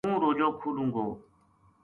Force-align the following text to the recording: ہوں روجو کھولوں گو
ہوں 0.07 0.19
روجو 0.23 0.47
کھولوں 0.59 0.89
گو 0.95 1.05